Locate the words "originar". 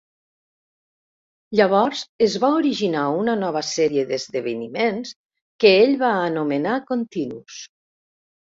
2.61-3.03